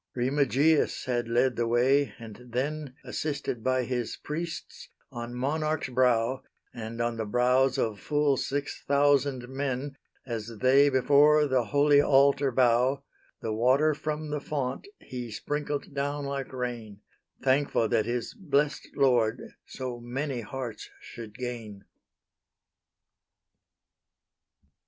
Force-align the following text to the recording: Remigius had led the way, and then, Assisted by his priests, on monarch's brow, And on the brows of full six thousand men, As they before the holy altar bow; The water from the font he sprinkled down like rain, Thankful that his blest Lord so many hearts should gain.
Remigius 0.15 1.05
had 1.05 1.27
led 1.27 1.57
the 1.57 1.67
way, 1.67 2.15
and 2.17 2.35
then, 2.49 2.95
Assisted 3.05 3.63
by 3.63 3.83
his 3.83 4.15
priests, 4.17 4.89
on 5.11 5.35
monarch's 5.35 5.89
brow, 5.89 6.41
And 6.73 6.99
on 6.99 7.17
the 7.17 7.25
brows 7.25 7.77
of 7.77 7.99
full 7.99 8.35
six 8.35 8.81
thousand 8.81 9.47
men, 9.47 9.95
As 10.25 10.57
they 10.59 10.89
before 10.89 11.45
the 11.45 11.65
holy 11.65 12.01
altar 12.01 12.51
bow; 12.51 13.03
The 13.43 13.53
water 13.53 13.93
from 13.93 14.31
the 14.31 14.41
font 14.41 14.87
he 14.99 15.29
sprinkled 15.29 15.93
down 15.93 16.25
like 16.25 16.51
rain, 16.51 17.01
Thankful 17.43 17.87
that 17.89 18.07
his 18.07 18.33
blest 18.33 18.87
Lord 18.95 19.51
so 19.67 19.99
many 19.99 20.41
hearts 20.41 20.89
should 20.99 21.37
gain. 21.37 21.85